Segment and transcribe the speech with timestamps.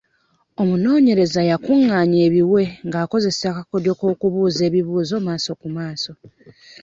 [0.61, 6.11] Omunoonyereza yakungaanya ebiwe ng'akozesa akakodyo k'okubuuza ebibuuzo maaso ku maaso.